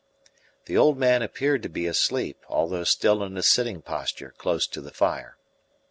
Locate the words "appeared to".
1.21-1.69